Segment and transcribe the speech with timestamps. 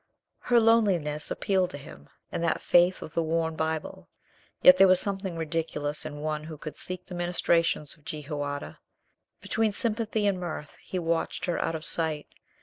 [0.39, 4.09] Her loneliness appealed to him, and that faith of the worn Bible,
[4.63, 8.79] yet there was something ridiculous in one who could seek the ministrations of Jehoiada.
[9.41, 12.25] Between sympathy and mirth he watched her out of sight.